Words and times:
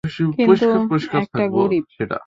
কিন্তু 0.35 0.65
একটা 1.19 1.43
গরীব? 1.49 1.83